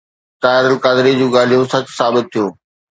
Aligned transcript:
طاهر 0.43 0.65
القادري 0.73 1.11
جون 1.21 1.31
ڳالهيون 1.37 1.65
سچ 1.77 1.85
ثابت 1.99 2.25
ٿيون. 2.35 2.51